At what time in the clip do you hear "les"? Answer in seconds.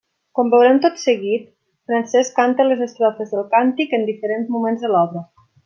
2.71-2.81